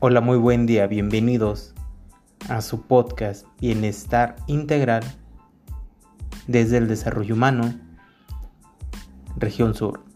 Hola, 0.00 0.20
muy 0.20 0.38
buen 0.38 0.66
día, 0.66 0.86
bienvenidos 0.86 1.74
a 2.48 2.60
su 2.60 2.82
podcast 2.82 3.44
Bienestar 3.60 4.36
Integral 4.46 5.02
desde 6.46 6.78
el 6.78 6.86
Desarrollo 6.86 7.34
Humano, 7.34 7.74
Región 9.36 9.74
Sur. 9.74 10.07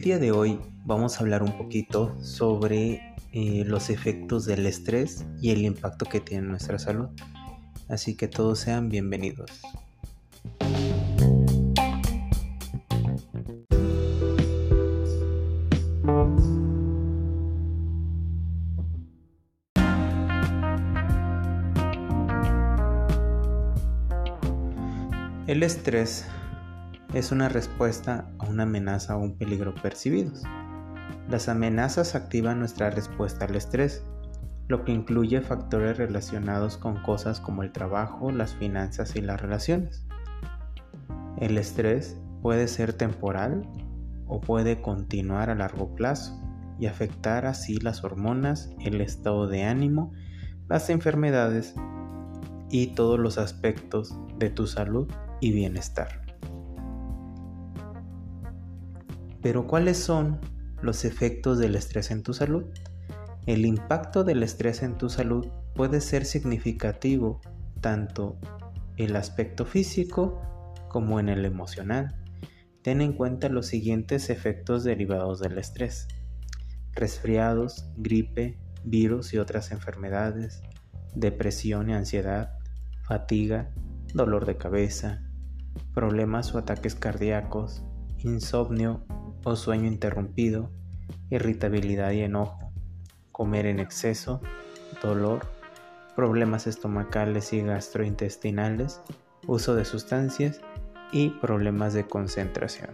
El 0.00 0.04
día 0.04 0.18
de 0.18 0.32
hoy 0.32 0.58
vamos 0.86 1.16
a 1.16 1.20
hablar 1.20 1.42
un 1.42 1.58
poquito 1.58 2.16
sobre 2.22 3.14
eh, 3.32 3.64
los 3.66 3.90
efectos 3.90 4.46
del 4.46 4.64
estrés 4.64 5.26
y 5.42 5.50
el 5.50 5.60
impacto 5.60 6.06
que 6.06 6.20
tiene 6.20 6.44
en 6.44 6.50
nuestra 6.52 6.78
salud. 6.78 7.10
Así 7.86 8.16
que 8.16 8.26
todos 8.26 8.60
sean 8.60 8.88
bienvenidos. 8.88 9.60
El 25.46 25.62
estrés 25.62 26.24
es 27.12 27.32
una 27.32 27.48
respuesta 27.48 28.30
a 28.38 28.46
una 28.46 28.62
amenaza 28.62 29.16
o 29.16 29.20
un 29.20 29.36
peligro 29.36 29.74
percibidos. 29.74 30.42
Las 31.28 31.48
amenazas 31.48 32.14
activan 32.14 32.60
nuestra 32.60 32.90
respuesta 32.90 33.46
al 33.46 33.56
estrés, 33.56 34.04
lo 34.68 34.84
que 34.84 34.92
incluye 34.92 35.40
factores 35.40 35.98
relacionados 35.98 36.76
con 36.76 37.02
cosas 37.02 37.40
como 37.40 37.64
el 37.64 37.72
trabajo, 37.72 38.30
las 38.30 38.54
finanzas 38.54 39.16
y 39.16 39.20
las 39.20 39.40
relaciones. 39.40 40.06
El 41.38 41.58
estrés 41.58 42.16
puede 42.42 42.68
ser 42.68 42.92
temporal 42.92 43.68
o 44.28 44.40
puede 44.40 44.80
continuar 44.80 45.50
a 45.50 45.56
largo 45.56 45.94
plazo 45.96 46.40
y 46.78 46.86
afectar 46.86 47.44
así 47.44 47.78
las 47.78 48.04
hormonas, 48.04 48.70
el 48.78 49.00
estado 49.00 49.48
de 49.48 49.64
ánimo, 49.64 50.12
las 50.68 50.88
enfermedades 50.90 51.74
y 52.70 52.94
todos 52.94 53.18
los 53.18 53.36
aspectos 53.36 54.16
de 54.38 54.50
tu 54.50 54.68
salud 54.68 55.08
y 55.40 55.50
bienestar. 55.50 56.29
Pero 59.42 59.66
¿cuáles 59.66 59.98
son 59.98 60.40
los 60.82 61.04
efectos 61.04 61.58
del 61.58 61.74
estrés 61.74 62.10
en 62.10 62.22
tu 62.22 62.34
salud? 62.34 62.64
El 63.46 63.64
impacto 63.64 64.22
del 64.22 64.42
estrés 64.42 64.82
en 64.82 64.98
tu 64.98 65.08
salud 65.08 65.48
puede 65.74 66.00
ser 66.00 66.24
significativo 66.24 67.40
tanto 67.80 68.36
el 68.96 69.16
aspecto 69.16 69.64
físico 69.64 70.40
como 70.88 71.20
en 71.20 71.28
el 71.30 71.44
emocional. 71.44 72.16
Ten 72.82 73.00
en 73.00 73.14
cuenta 73.14 73.48
los 73.48 73.66
siguientes 73.66 74.28
efectos 74.28 74.84
derivados 74.84 75.40
del 75.40 75.56
estrés. 75.58 76.06
Resfriados, 76.92 77.86
gripe, 77.96 78.58
virus 78.84 79.32
y 79.32 79.38
otras 79.38 79.70
enfermedades, 79.70 80.62
depresión 81.14 81.90
y 81.90 81.94
ansiedad, 81.94 82.58
fatiga, 83.02 83.70
dolor 84.12 84.44
de 84.44 84.56
cabeza, 84.56 85.22
problemas 85.94 86.54
o 86.54 86.58
ataques 86.58 86.94
cardíacos, 86.94 87.82
insomnio 88.24 89.02
o 89.44 89.56
sueño 89.56 89.86
interrumpido, 89.86 90.70
irritabilidad 91.30 92.12
y 92.12 92.20
enojo, 92.20 92.72
comer 93.32 93.66
en 93.66 93.80
exceso, 93.80 94.40
dolor, 95.02 95.46
problemas 96.14 96.66
estomacales 96.66 97.52
y 97.52 97.62
gastrointestinales, 97.62 99.00
uso 99.46 99.74
de 99.74 99.84
sustancias 99.84 100.60
y 101.12 101.30
problemas 101.30 101.94
de 101.94 102.06
concentración. 102.06 102.90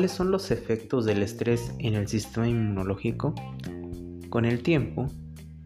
¿Cuáles 0.00 0.16
son 0.16 0.30
los 0.30 0.50
efectos 0.50 1.04
del 1.04 1.22
estrés 1.22 1.74
en 1.78 1.94
el 1.94 2.08
sistema 2.08 2.48
inmunológico? 2.48 3.34
Con 4.30 4.46
el 4.46 4.62
tiempo, 4.62 5.08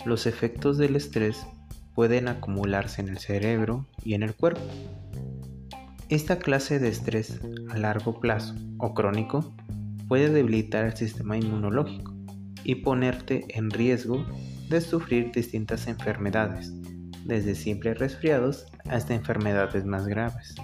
los 0.05 0.27
efectos 0.27 0.77
del 0.77 0.97
estrés 0.97 1.47
pueden 1.95 2.27
acumularse 2.27 3.01
en 3.01 3.11
el 3.11 3.19
cerebro 3.19 3.87
y 4.05 4.15
en 4.15 4.25
el 4.25 4.35
cuerpo. 4.35 4.61
Esta 6.09 6.41
clase 6.41 6.81
de 6.81 6.89
estrés 6.89 7.39
a 7.71 7.79
largo 7.79 8.19
plazo 8.19 8.57
o 8.79 8.93
crónico 8.93 9.55
puede 10.09 10.29
debilitar 10.31 10.85
el 10.85 10.97
sistema 10.97 11.37
inmunológico 11.37 12.13
y 12.65 12.75
ponerte 12.75 13.45
en 13.57 13.71
riesgo 13.71 14.27
de 14.69 14.81
sufrir 14.81 15.31
distintas 15.31 15.87
enfermedades, 15.87 16.73
desde 17.25 17.55
simples 17.55 18.01
resfriados 18.01 18.67
hasta 18.89 19.15
enfermedades 19.15 19.85
más 19.85 20.09
graves. 20.09 20.57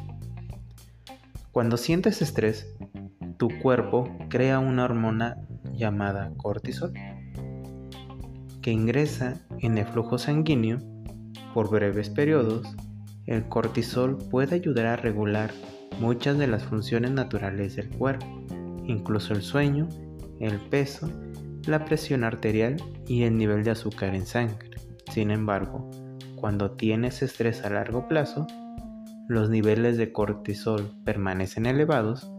Cuando 1.52 1.76
sientes 1.76 2.20
estrés, 2.20 2.66
tu 3.40 3.48
cuerpo 3.58 4.06
crea 4.28 4.58
una 4.58 4.84
hormona 4.84 5.38
llamada 5.72 6.30
cortisol 6.36 6.92
que 8.60 8.70
ingresa 8.70 9.40
en 9.60 9.78
el 9.78 9.86
flujo 9.86 10.18
sanguíneo 10.18 10.78
por 11.54 11.70
breves 11.70 12.10
periodos. 12.10 12.76
El 13.24 13.48
cortisol 13.48 14.18
puede 14.30 14.56
ayudar 14.56 14.84
a 14.84 14.96
regular 14.96 15.52
muchas 16.00 16.36
de 16.36 16.48
las 16.48 16.64
funciones 16.64 17.12
naturales 17.12 17.76
del 17.76 17.88
cuerpo, 17.88 18.26
incluso 18.84 19.32
el 19.32 19.40
sueño, 19.40 19.88
el 20.38 20.58
peso, 20.58 21.10
la 21.66 21.86
presión 21.86 22.24
arterial 22.24 22.76
y 23.06 23.22
el 23.22 23.38
nivel 23.38 23.64
de 23.64 23.70
azúcar 23.70 24.14
en 24.14 24.26
sangre. 24.26 24.68
Sin 25.10 25.30
embargo, 25.30 25.88
cuando 26.36 26.72
tienes 26.72 27.22
estrés 27.22 27.64
a 27.64 27.70
largo 27.70 28.06
plazo, 28.06 28.46
los 29.28 29.48
niveles 29.48 29.96
de 29.96 30.12
cortisol 30.12 30.92
permanecen 31.06 31.64
elevados 31.64 32.30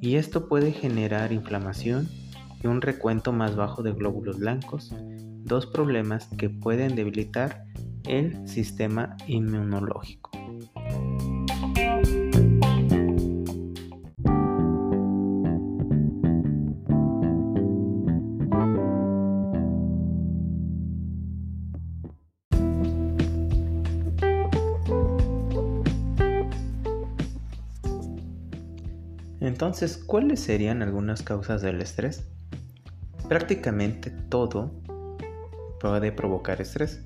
y 0.00 0.16
esto 0.16 0.48
puede 0.48 0.72
generar 0.72 1.32
inflamación 1.32 2.08
y 2.62 2.66
un 2.66 2.80
recuento 2.80 3.32
más 3.32 3.56
bajo 3.56 3.82
de 3.82 3.92
glóbulos 3.92 4.38
blancos, 4.38 4.92
dos 5.44 5.66
problemas 5.66 6.28
que 6.38 6.50
pueden 6.50 6.96
debilitar 6.96 7.64
el 8.04 8.48
sistema 8.48 9.16
inmunológico. 9.26 10.27
Entonces, 29.48 29.96
¿cuáles 29.96 30.40
serían 30.40 30.82
algunas 30.82 31.22
causas 31.22 31.62
del 31.62 31.80
estrés? 31.80 32.28
Prácticamente 33.30 34.10
todo 34.10 34.74
puede 35.80 36.12
provocar 36.12 36.60
estrés, 36.60 37.02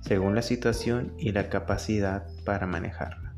según 0.00 0.34
la 0.34 0.40
situación 0.40 1.12
y 1.18 1.32
la 1.32 1.50
capacidad 1.50 2.26
para 2.46 2.66
manejarla. 2.66 3.34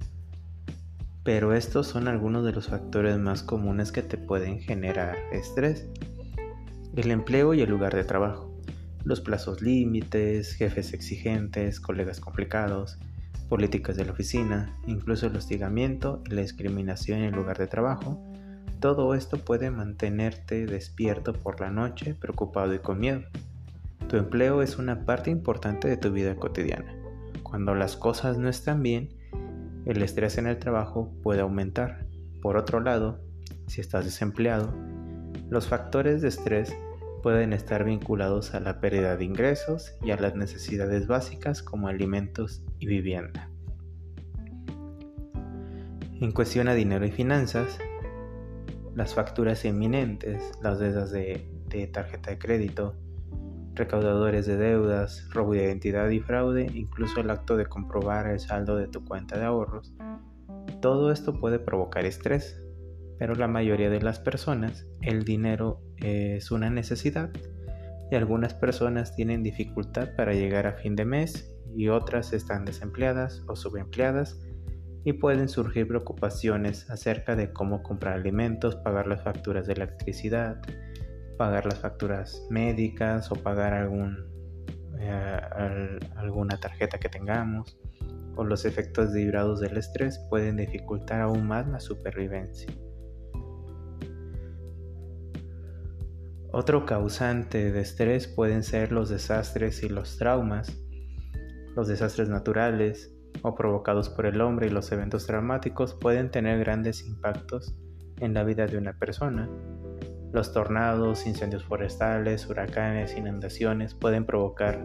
Pero 1.25 1.55
estos 1.55 1.89
son 1.89 2.07
algunos 2.07 2.45
de 2.45 2.53
los 2.53 2.69
factores 2.69 3.19
más 3.19 3.43
comunes 3.43 3.91
que 3.91 4.03
te 4.03 4.17
pueden 4.17 4.61
generar 4.61 5.17
estrés. 5.33 5.89
El 6.95 7.11
empleo 7.11 7.53
y 7.53 7.63
el 7.63 7.71
lugar 7.71 7.97
de 7.97 8.05
trabajo, 8.05 8.57
los 9.03 9.21
plazos 9.21 9.61
límites, 9.61 10.53
jefes 10.53 10.93
exigentes, 10.93 11.81
colegas 11.81 12.21
complicados, 12.21 12.97
políticas 13.51 13.97
de 13.97 14.05
la 14.07 14.13
oficina, 14.13 14.79
incluso 14.87 15.27
el 15.27 15.37
hostigamiento 15.37 16.23
y 16.25 16.35
la 16.35 16.43
discriminación 16.43 17.19
en 17.19 17.25
el 17.27 17.35
lugar 17.35 17.59
de 17.59 17.67
trabajo, 17.67 18.25
todo 18.79 19.15
esto 19.15 19.39
puede 19.39 19.71
mantenerte 19.71 20.65
despierto 20.67 21.33
por 21.35 21.61
la 21.61 21.71
noche, 21.71 22.15
preocupado 22.15 22.73
y 22.73 22.79
con 22.79 23.01
miedo. 23.01 23.23
Tu 24.09 24.17
empleo 24.17 24.63
es 24.63 24.79
una 24.79 25.05
parte 25.05 25.31
importante 25.31 25.89
de 25.89 25.97
tu 25.97 26.13
vida 26.13 26.37
cotidiana. 26.37 26.95
Cuando 27.43 27.75
las 27.75 27.97
cosas 27.97 28.39
no 28.39 28.49
están 28.49 28.83
bien, 28.83 29.11
el 29.85 30.01
estrés 30.03 30.39
en 30.39 30.47
el 30.47 30.59
trabajo 30.59 31.13
puede 31.23 31.41
aumentar. 31.41 32.07
Por 32.41 32.57
otro 32.57 32.81
lado, 32.81 33.21
si 33.67 33.81
estás 33.81 34.05
desempleado, 34.05 34.73
los 35.51 35.67
factores 35.67 36.23
de 36.23 36.29
estrés 36.29 36.73
pueden 37.23 37.53
estar 37.53 37.85
vinculados 37.85 38.55
a 38.55 38.61
la 38.61 38.81
pérdida 38.81 39.17
de 39.17 39.25
ingresos 39.25 39.95
y 40.03 40.11
a 40.11 40.17
las 40.17 40.35
necesidades 40.35 41.07
básicas 41.07 41.63
como 41.63 41.89
alimentos 41.89 42.63
y 42.79 42.87
vivienda. 42.87 43.51
En 46.21 46.33
cuestión 46.33 46.69
a 46.69 46.75
dinero 46.75 47.07
y 47.07 47.11
finanzas, 47.11 47.79
las 48.95 49.15
facturas 49.15 49.65
inminentes, 49.65 50.53
las 50.63 50.79
deudas 50.79 51.11
de, 51.11 51.49
de 51.69 51.87
tarjeta 51.87 52.31
de 52.31 52.39
crédito, 52.39 52.95
recaudadores 53.75 54.47
de 54.47 54.57
deudas, 54.57 55.29
robo 55.31 55.55
de 55.55 55.65
identidad 55.65 56.11
y 56.11 56.21
fraude, 56.21 56.67
incluso 56.75 57.21
el 57.21 57.31
acto 57.31 57.57
de 57.57 57.67
comprobar 57.67 58.27
el 58.27 58.41
saldo 58.41 58.77
de 58.77 58.89
tu 58.89 59.05
cuenta 59.05 59.39
de 59.39 59.45
ahorros. 59.45 59.95
Todo 60.83 61.13
esto 61.13 61.41
puede 61.41 61.59
provocar 61.59 62.05
estrés, 62.05 62.61
pero 63.21 63.35
la 63.35 63.47
mayoría 63.47 63.91
de 63.91 64.01
las 64.01 64.19
personas 64.19 64.87
el 65.03 65.25
dinero 65.25 65.83
es 65.99 66.51
una 66.51 66.71
necesidad 66.71 67.31
y 68.11 68.17
algunas 68.17 68.55
personas 68.55 69.15
tienen 69.15 69.43
dificultad 69.43 70.17
para 70.17 70.33
llegar 70.33 70.67
a 70.67 70.73
fin 70.73 70.97
de 70.97 71.05
mes 71.05 71.55
y 71.77 71.89
otras 71.89 72.33
están 72.33 72.65
desempleadas 72.65 73.45
o 73.47 73.57
subempleadas 73.57 74.41
y 75.05 75.13
pueden 75.13 75.51
surgir 75.51 75.87
preocupaciones 75.87 76.89
acerca 76.89 77.37
de 77.37 77.53
cómo 77.53 77.83
comprar 77.83 78.15
alimentos, 78.15 78.75
pagar 78.77 79.07
las 79.07 79.23
facturas 79.23 79.67
de 79.67 79.75
electricidad, 79.75 80.63
pagar 81.37 81.67
las 81.67 81.79
facturas 81.79 82.47
médicas 82.49 83.31
o 83.31 83.35
pagar 83.35 83.75
algún, 83.75 84.17
eh, 84.99 85.99
alguna 86.17 86.59
tarjeta 86.59 86.99
que 86.99 87.11
tengamos 87.11 87.79
o 88.37 88.45
los 88.45 88.65
efectos 88.65 89.13
derivados 89.13 89.61
del 89.61 89.77
estrés 89.77 90.19
pueden 90.31 90.57
dificultar 90.57 91.21
aún 91.21 91.47
más 91.47 91.69
la 91.69 91.81
supervivencia. 91.81 92.73
Otro 96.53 96.85
causante 96.85 97.71
de 97.71 97.81
estrés 97.81 98.27
pueden 98.27 98.65
ser 98.65 98.91
los 98.91 99.09
desastres 99.09 99.85
y 99.85 99.89
los 99.89 100.17
traumas, 100.17 100.77
los 101.77 101.87
desastres 101.87 102.29
naturales 102.29 103.15
o 103.43 103.55
provocados 103.55 104.09
por 104.09 104.27
el 104.27 104.41
hombre 104.41 104.67
y 104.67 104.71
los 104.71 104.91
eventos 104.91 105.27
traumáticos 105.27 105.95
pueden 105.95 106.31
tener 106.31 106.59
grandes 106.59 107.07
impactos 107.07 107.77
en 108.19 108.35
la 108.35 108.43
vida 108.43 108.67
de 108.67 108.79
una 108.79 108.95
persona. 108.95 109.49
Los 110.33 110.53
tornados, 110.53 111.25
incendios 111.25 111.65
forestales, 111.65 112.49
huracanes, 112.49 113.17
inundaciones 113.17 113.95
pueden 113.95 114.27
provocar 114.27 114.85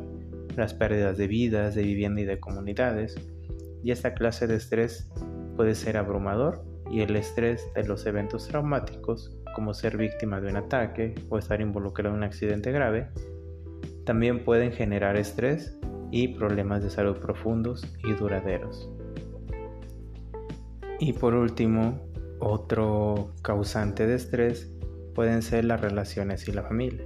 las 0.56 0.76
pérdidas 0.76 1.18
de 1.18 1.28
vidas, 1.28 1.74
de 1.74 1.82
vivienda 1.82 2.22
y 2.22 2.26
de 2.26 2.40
comunidades, 2.40 3.16
y 3.84 3.92
esta 3.92 4.14
clase 4.14 4.46
de 4.46 4.56
estrés 4.56 5.12
puede 5.56 5.74
ser 5.74 5.98
abrumador 5.98 6.64
y 6.92 7.02
el 7.02 7.16
estrés 7.16 7.64
de 7.74 7.86
los 7.86 8.06
eventos 8.06 8.48
traumáticos, 8.48 9.36
como 9.56 9.74
ser 9.74 9.98
víctima 9.98 10.40
de 10.40 10.50
un 10.50 10.58
ataque 10.58 11.16
o 11.30 11.40
estar 11.40 11.62
involucrado 11.62 12.14
en 12.14 12.18
un 12.18 12.24
accidente 12.24 12.72
grave, 12.72 13.08
también 14.06 14.44
pueden 14.44 14.72
generar 14.72 15.18
estrés 15.18 15.76
y 16.12 16.28
problemas 16.28 16.84
de 16.84 16.92
salud 16.92 17.18
profundos 17.18 17.84
y 18.04 18.14
duraderos. 18.14 18.90
Y 21.00 21.14
por 21.14 21.34
último, 21.34 22.00
otro 22.40 23.32
causante 23.42 24.06
de 24.06 24.16
estrés 24.16 24.72
pueden 25.14 25.42
ser 25.42 25.66
las 25.66 25.82
relaciones 25.82 26.48
y 26.48 26.52
la 26.52 26.64
familia. 26.64 27.06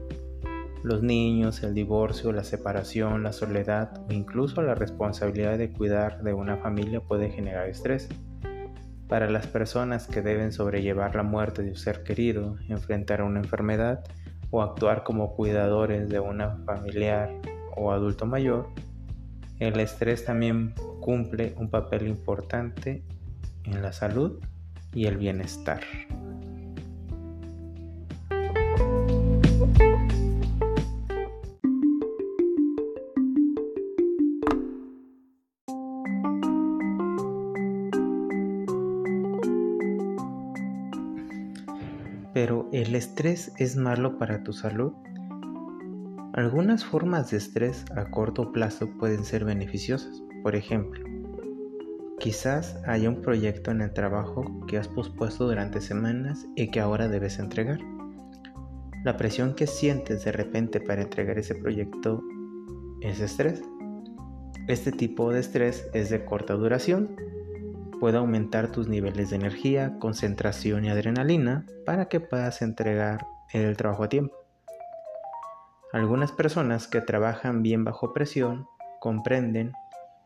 Los 0.83 1.03
niños, 1.03 1.63
el 1.63 1.73
divorcio, 1.73 2.31
la 2.31 2.43
separación, 2.43 3.23
la 3.23 3.33
soledad 3.33 4.05
o 4.09 4.13
incluso 4.13 4.61
la 4.61 4.75
responsabilidad 4.75 5.57
de 5.57 5.71
cuidar 5.71 6.23
de 6.23 6.33
una 6.33 6.57
familia 6.57 7.01
puede 7.01 7.29
generar 7.29 7.67
estrés. 7.67 8.09
Para 9.09 9.27
las 9.27 9.47
personas 9.47 10.05
que 10.05 10.21
deben 10.21 10.51
sobrellevar 10.51 11.15
la 11.15 11.23
muerte 11.23 11.63
de 11.63 11.69
un 11.71 11.75
ser 11.75 12.03
querido, 12.03 12.57
enfrentar 12.69 13.23
una 13.23 13.39
enfermedad 13.39 14.03
o 14.51 14.61
actuar 14.61 15.03
como 15.03 15.35
cuidadores 15.35 16.09
de 16.09 16.19
una 16.19 16.57
familiar 16.63 17.31
o 17.75 17.91
adulto 17.91 18.27
mayor, 18.27 18.69
el 19.57 19.79
estrés 19.79 20.25
también 20.25 20.75
cumple 21.01 21.55
un 21.57 21.71
papel 21.71 22.07
importante 22.07 23.03
en 23.63 23.81
la 23.81 23.93
salud 23.93 24.39
y 24.93 25.07
el 25.07 25.17
bienestar. 25.17 25.81
Estrés 42.99 43.53
es 43.57 43.77
malo 43.77 44.17
para 44.17 44.43
tu 44.43 44.51
salud? 44.51 44.91
Algunas 46.33 46.83
formas 46.83 47.31
de 47.31 47.37
estrés 47.37 47.85
a 47.95 48.11
corto 48.11 48.51
plazo 48.51 48.89
pueden 48.99 49.23
ser 49.23 49.45
beneficiosas. 49.45 50.21
Por 50.43 50.55
ejemplo, 50.55 51.03
quizás 52.19 52.77
haya 52.85 53.09
un 53.09 53.21
proyecto 53.21 53.71
en 53.71 53.81
el 53.81 53.93
trabajo 53.93 54.65
que 54.67 54.77
has 54.77 54.89
pospuesto 54.89 55.47
durante 55.47 55.79
semanas 55.79 56.45
y 56.55 56.71
que 56.71 56.81
ahora 56.81 57.07
debes 57.07 57.39
entregar. 57.39 57.79
La 59.05 59.15
presión 59.15 59.55
que 59.55 59.65
sientes 59.65 60.25
de 60.25 60.33
repente 60.33 60.81
para 60.81 61.01
entregar 61.01 61.39
ese 61.39 61.55
proyecto 61.55 62.21
es 63.01 63.21
estrés. 63.21 63.61
Este 64.67 64.91
tipo 64.91 65.31
de 65.31 65.39
estrés 65.39 65.89
es 65.93 66.09
de 66.09 66.25
corta 66.25 66.53
duración 66.53 67.15
puede 67.99 68.17
aumentar 68.17 68.71
tus 68.71 68.87
niveles 68.87 69.29
de 69.29 69.35
energía, 69.35 69.97
concentración 69.99 70.85
y 70.85 70.89
adrenalina 70.89 71.65
para 71.85 72.07
que 72.07 72.19
puedas 72.19 72.61
entregar 72.61 73.25
el 73.53 73.75
trabajo 73.77 74.03
a 74.03 74.09
tiempo. 74.09 74.35
Algunas 75.91 76.31
personas 76.31 76.87
que 76.87 77.01
trabajan 77.01 77.63
bien 77.63 77.83
bajo 77.83 78.13
presión 78.13 78.67
comprenden 78.99 79.73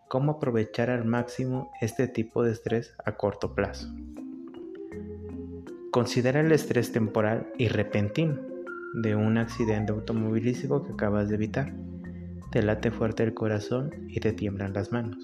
cómo 0.07 0.33
aprovechar 0.33 0.89
al 0.89 1.05
máximo 1.05 1.71
este 1.81 2.07
tipo 2.07 2.43
de 2.43 2.51
estrés 2.51 2.95
a 3.05 3.13
corto 3.13 3.55
plazo. 3.55 3.87
Considera 5.91 6.41
el 6.41 6.51
estrés 6.51 6.91
temporal 6.91 7.47
y 7.57 7.67
repentino 7.67 8.39
de 8.93 9.15
un 9.15 9.37
accidente 9.37 9.91
automovilístico 9.91 10.83
que 10.83 10.93
acabas 10.93 11.29
de 11.29 11.35
evitar. 11.35 11.73
Te 12.51 12.61
late 12.61 12.91
fuerte 12.91 13.23
el 13.23 13.33
corazón 13.33 13.91
y 14.07 14.19
te 14.19 14.33
tiemblan 14.33 14.73
las 14.73 14.91
manos. 14.91 15.17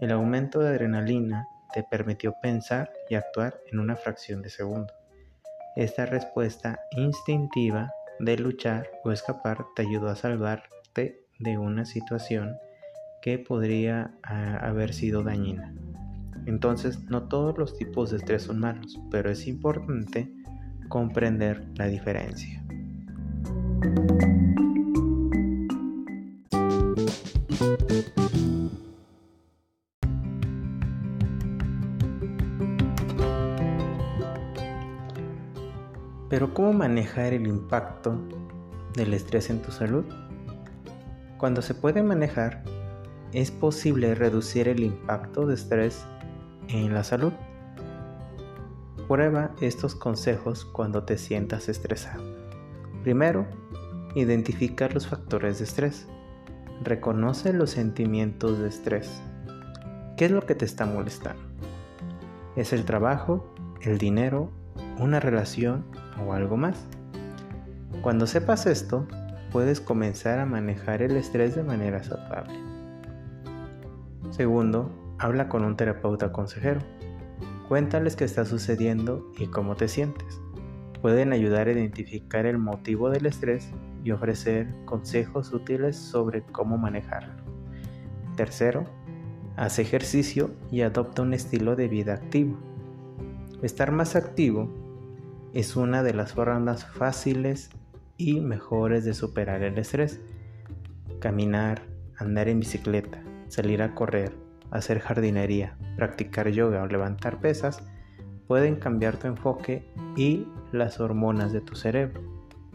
El 0.00 0.12
aumento 0.12 0.60
de 0.60 0.68
adrenalina 0.68 1.48
te 1.76 1.82
permitió 1.82 2.34
pensar 2.40 2.90
y 3.10 3.16
actuar 3.16 3.60
en 3.70 3.80
una 3.80 3.96
fracción 3.96 4.40
de 4.40 4.48
segundo. 4.48 4.94
Esta 5.76 6.06
respuesta 6.06 6.80
instintiva 6.92 7.92
de 8.18 8.38
luchar 8.38 8.90
o 9.04 9.12
escapar 9.12 9.66
te 9.76 9.82
ayudó 9.82 10.08
a 10.08 10.16
salvarte 10.16 11.20
de 11.38 11.58
una 11.58 11.84
situación 11.84 12.56
que 13.20 13.38
podría 13.38 14.10
ah, 14.22 14.56
haber 14.62 14.94
sido 14.94 15.22
dañina. 15.22 15.74
Entonces, 16.46 16.98
no 17.10 17.28
todos 17.28 17.58
los 17.58 17.76
tipos 17.76 18.10
de 18.10 18.16
estrés 18.16 18.44
son 18.44 18.58
malos, 18.58 18.98
pero 19.10 19.30
es 19.30 19.46
importante 19.46 20.32
comprender 20.88 21.62
la 21.74 21.88
diferencia. 21.88 22.64
Manejar 36.96 37.34
el 37.34 37.46
impacto 37.46 38.16
del 38.94 39.12
estrés 39.12 39.50
en 39.50 39.60
tu 39.60 39.70
salud? 39.70 40.06
Cuando 41.36 41.60
se 41.60 41.74
puede 41.74 42.02
manejar, 42.02 42.64
es 43.34 43.50
posible 43.50 44.14
reducir 44.14 44.66
el 44.66 44.82
impacto 44.82 45.44
de 45.44 45.56
estrés 45.56 46.06
en 46.68 46.94
la 46.94 47.04
salud. 47.04 47.34
Prueba 49.08 49.50
estos 49.60 49.94
consejos 49.94 50.64
cuando 50.64 51.04
te 51.04 51.18
sientas 51.18 51.68
estresado. 51.68 52.24
Primero, 53.02 53.46
identificar 54.14 54.94
los 54.94 55.06
factores 55.06 55.58
de 55.58 55.64
estrés. 55.64 56.06
Reconoce 56.82 57.52
los 57.52 57.68
sentimientos 57.68 58.58
de 58.58 58.68
estrés. 58.68 59.20
¿Qué 60.16 60.24
es 60.24 60.30
lo 60.30 60.46
que 60.46 60.54
te 60.54 60.64
está 60.64 60.86
molestando? 60.86 61.42
¿Es 62.56 62.72
el 62.72 62.86
trabajo, 62.86 63.54
el 63.82 63.98
dinero, 63.98 64.50
una 64.98 65.20
relación 65.20 65.84
o 66.24 66.32
algo 66.32 66.56
más. 66.56 66.86
Cuando 68.02 68.26
sepas 68.26 68.66
esto, 68.66 69.06
puedes 69.50 69.80
comenzar 69.80 70.38
a 70.38 70.46
manejar 70.46 71.02
el 71.02 71.16
estrés 71.16 71.56
de 71.56 71.62
manera 71.62 72.02
saludable. 72.02 72.54
Segundo, 74.30 74.90
habla 75.18 75.48
con 75.48 75.64
un 75.64 75.76
terapeuta 75.76 76.32
consejero. 76.32 76.80
Cuéntales 77.68 78.16
qué 78.16 78.24
está 78.24 78.44
sucediendo 78.44 79.32
y 79.38 79.46
cómo 79.46 79.74
te 79.74 79.88
sientes. 79.88 80.40
Pueden 81.02 81.32
ayudar 81.32 81.68
a 81.68 81.72
identificar 81.72 82.46
el 82.46 82.58
motivo 82.58 83.10
del 83.10 83.26
estrés 83.26 83.70
y 84.04 84.10
ofrecer 84.12 84.68
consejos 84.84 85.52
útiles 85.52 85.96
sobre 85.96 86.42
cómo 86.42 86.78
manejarlo. 86.78 87.34
Tercero, 88.36 88.84
haz 89.56 89.78
ejercicio 89.78 90.50
y 90.70 90.82
adopta 90.82 91.22
un 91.22 91.34
estilo 91.34 91.76
de 91.76 91.88
vida 91.88 92.14
activo. 92.14 92.56
Estar 93.62 93.90
más 93.90 94.16
activo 94.16 94.85
es 95.56 95.74
una 95.74 96.02
de 96.02 96.12
las 96.12 96.34
formas 96.34 96.84
fáciles 96.84 97.70
y 98.18 98.40
mejores 98.40 99.06
de 99.06 99.14
superar 99.14 99.62
el 99.62 99.78
estrés. 99.78 100.20
Caminar, 101.18 101.80
andar 102.18 102.50
en 102.50 102.60
bicicleta, 102.60 103.22
salir 103.48 103.80
a 103.80 103.94
correr, 103.94 104.34
hacer 104.70 105.00
jardinería, 105.00 105.78
practicar 105.96 106.50
yoga 106.50 106.82
o 106.82 106.86
levantar 106.86 107.40
pesas 107.40 107.82
pueden 108.46 108.76
cambiar 108.76 109.16
tu 109.16 109.28
enfoque 109.28 109.90
y 110.14 110.46
las 110.72 111.00
hormonas 111.00 111.54
de 111.54 111.62
tu 111.62 111.74
cerebro. 111.74 112.20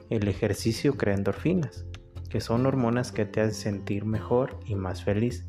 El 0.09 0.27
ejercicio 0.27 0.97
crea 0.97 1.13
endorfinas, 1.13 1.85
que 2.31 2.41
son 2.41 2.65
hormonas 2.65 3.11
que 3.11 3.25
te 3.25 3.41
hacen 3.41 3.53
sentir 3.53 4.05
mejor 4.05 4.57
y 4.65 4.73
más 4.73 5.03
feliz. 5.03 5.47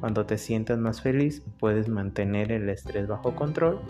Cuando 0.00 0.24
te 0.24 0.38
sientas 0.38 0.78
más 0.78 1.02
feliz, 1.02 1.42
puedes 1.58 1.90
mantener 1.90 2.50
el 2.50 2.70
estrés 2.70 3.06
bajo 3.06 3.36
control. 3.36 3.82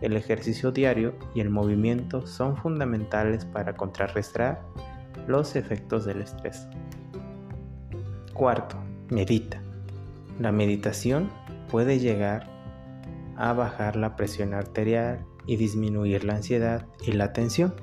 El 0.00 0.16
ejercicio 0.16 0.72
diario 0.72 1.14
y 1.34 1.40
el 1.40 1.50
movimiento 1.50 2.26
son 2.26 2.56
fundamentales 2.56 3.44
para 3.44 3.76
contrarrestar 3.76 4.62
los 5.26 5.56
efectos 5.56 6.04
del 6.04 6.22
estrés. 6.22 6.66
Cuarto, 8.32 8.76
medita. 9.10 9.60
La 10.38 10.52
meditación 10.52 11.28
puede 11.70 11.98
llegar 11.98 12.48
a 13.36 13.52
bajar 13.52 13.96
la 13.96 14.16
presión 14.16 14.54
arterial 14.54 15.24
y 15.46 15.56
disminuir 15.56 16.24
la 16.24 16.36
ansiedad 16.36 16.86
y 17.06 17.12
la 17.12 17.32
tensión. 17.32 17.74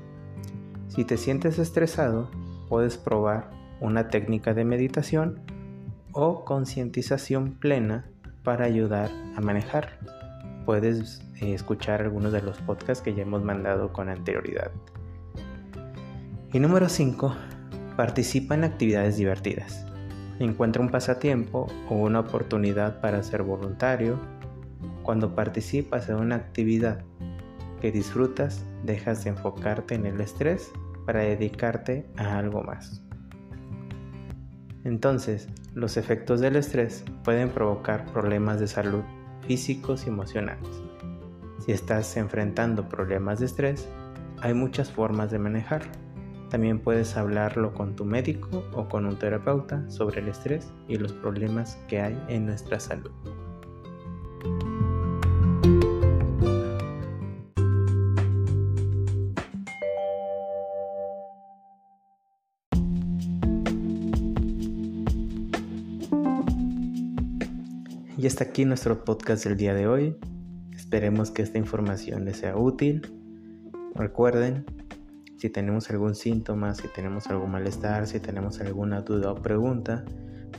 Si 0.88 1.06
te 1.06 1.18
sientes 1.18 1.60
estresado, 1.60 2.32
puedes 2.70 2.98
probar 2.98 3.52
una 3.80 4.10
técnica 4.10 4.54
de 4.54 4.66
meditación 4.66 5.42
o 6.12 6.46
concientización 6.46 7.54
plena 7.60 8.10
para 8.44 8.66
ayudar 8.66 9.12
a 9.36 9.42
manejar. 9.42 10.00
Puedes 10.66 11.27
escuchar 11.42 12.02
algunos 12.02 12.34
de 12.34 12.42
los 12.42 12.58
podcasts 12.60 13.04
que 13.04 13.14
ya 13.14 13.24
hemos 13.24 13.44
mandado 13.44 13.94
con 13.94 14.10
anterioridad. 14.10 14.72
Y 16.54 16.60
número 16.60 16.90
5. 16.90 17.36
Participa 17.96 18.56
en 18.56 18.64
actividades 18.64 19.18
divertidas. 19.18 19.86
Encuentra 20.40 20.82
un 20.82 20.90
pasatiempo 20.90 21.68
o 21.90 21.96
una 21.96 22.22
oportunidad 22.22 23.02
para 23.02 23.22
ser 23.24 23.44
voluntario. 23.44 24.20
Cuando 25.04 25.36
participas 25.36 26.10
en 26.10 26.16
una 26.16 26.36
actividad 26.36 27.04
que 27.82 27.92
disfrutas, 27.92 28.64
dejas 28.84 29.24
de 29.24 29.32
enfocarte 29.32 29.96
en 29.96 30.06
el 30.06 30.22
estrés 30.22 30.72
para 31.06 31.22
dedicarte 31.22 32.10
a 32.18 32.38
algo 32.38 32.64
más. 32.64 33.04
Entonces, 34.84 35.48
los 35.74 35.98
efectos 35.98 36.40
del 36.40 36.56
estrés 36.56 37.04
pueden 37.24 37.50
provocar 37.50 38.06
problemas 38.14 38.60
de 38.60 38.68
salud 38.68 39.04
físicos 39.46 40.06
y 40.06 40.10
emocionales. 40.10 40.87
Si 41.68 41.74
estás 41.74 42.16
enfrentando 42.16 42.88
problemas 42.88 43.42
de 43.42 43.46
estrés, 43.46 43.90
hay 44.40 44.54
muchas 44.54 44.90
formas 44.90 45.32
de 45.32 45.38
manejarlo. 45.38 45.92
También 46.50 46.80
puedes 46.80 47.18
hablarlo 47.18 47.74
con 47.74 47.94
tu 47.94 48.06
médico 48.06 48.64
o 48.72 48.88
con 48.88 49.06
un 49.06 49.20
terapeuta 49.20 49.84
sobre 49.90 50.22
el 50.22 50.30
estrés 50.30 50.72
y 50.88 50.96
los 50.96 51.12
problemas 51.12 51.78
que 51.90 52.00
hay 52.00 52.18
en 52.30 52.46
nuestra 52.46 52.80
salud. 52.80 53.12
Y 68.18 68.26
hasta 68.26 68.46
aquí 68.46 68.64
nuestro 68.64 69.04
podcast 69.04 69.44
del 69.44 69.58
día 69.58 69.74
de 69.74 69.88
hoy. 69.88 70.18
Esperemos 70.88 71.32
que 71.32 71.42
esta 71.42 71.58
información 71.58 72.24
les 72.24 72.38
sea 72.38 72.56
útil. 72.56 73.02
Recuerden 73.94 74.64
si 75.36 75.50
tenemos 75.50 75.90
algún 75.90 76.16
síntoma, 76.16 76.74
si 76.76 76.88
tenemos 76.88 77.28
algún 77.28 77.52
malestar, 77.52 78.08
si 78.08 78.22
tenemos 78.22 78.62
alguna 78.62 79.02
duda 79.02 79.34
o 79.34 79.36
pregunta, 79.36 80.06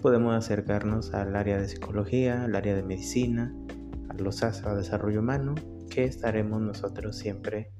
podemos 0.02 0.34
acercarnos 0.34 1.14
al 1.14 1.34
área 1.34 1.56
de 1.56 1.66
psicología, 1.66 2.44
al 2.44 2.54
área 2.56 2.76
de 2.76 2.82
medicina, 2.82 3.56
a 4.10 4.14
los 4.22 4.42
ASA 4.42 4.74
Desarrollo 4.74 5.20
Humano, 5.20 5.54
que 5.88 6.04
estaremos 6.04 6.60
nosotros 6.60 7.16
siempre 7.16 7.70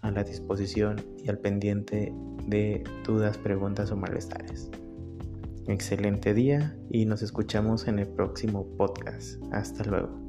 a 0.00 0.10
la 0.10 0.24
disposición 0.24 0.96
y 1.22 1.28
al 1.30 1.38
pendiente 1.38 2.12
de 2.48 2.82
dudas, 3.06 3.38
preguntas 3.38 3.92
o 3.92 3.96
malestares. 3.96 4.68
Excelente 5.68 6.34
día 6.34 6.76
y 6.90 7.06
nos 7.06 7.22
escuchamos 7.22 7.86
en 7.86 8.00
el 8.00 8.08
próximo 8.08 8.66
podcast. 8.76 9.40
Hasta 9.52 9.84
luego. 9.84 10.23